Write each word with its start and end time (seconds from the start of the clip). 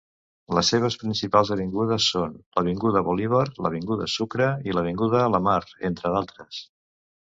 Les 0.57 0.69
seves 0.73 0.95
principals 1.01 1.51
avingudes 1.57 2.07
són 2.15 2.33
l'Avinguda 2.57 3.05
Bolívar, 3.11 3.45
l’Avinguda 3.67 4.11
Sucre 4.17 4.51
i 4.73 4.79
l’Avinguda 4.79 5.27
La 5.39 5.47
Mar, 5.51 5.63
entre 5.95 6.19
d'altres. 6.19 6.69